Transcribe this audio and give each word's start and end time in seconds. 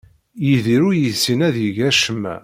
Yidir 0.45 0.81
ur 0.87 0.95
yessin 1.01 1.39
ad 1.47 1.55
yeg 1.63 1.77
acemma. 1.89 2.35